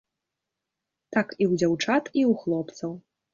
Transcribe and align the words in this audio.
Так 1.15 1.27
і 1.35 1.41
ў 1.51 1.61
дзяўчат, 1.63 2.03
і 2.19 2.25
ў 2.31 2.33
хлопцаў. 2.41 2.91